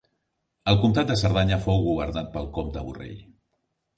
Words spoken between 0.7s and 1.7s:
El Comtat de Cerdanya